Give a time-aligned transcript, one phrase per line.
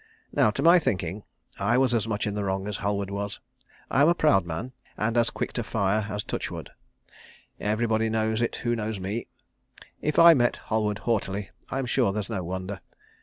[0.31, 1.25] Now, to my thinking,
[1.59, 3.39] I was as much in the wrong as Halward was.
[3.91, 6.71] I am a proud man, and as quick to fire as touchwood.
[7.59, 9.27] Everybody knows it who knows me.
[10.01, 12.81] If I met Halward haughtily I am sure there's no wonder.